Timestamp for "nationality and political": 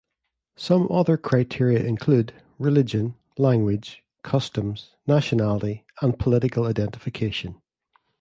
5.05-6.65